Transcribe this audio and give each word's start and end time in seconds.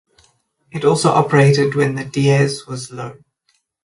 It 0.71 0.83
also 0.83 1.09
operated 1.09 1.75
when 1.75 1.93
the 1.93 2.03
Dieze 2.03 2.65
was 2.67 2.91
low. 2.91 3.19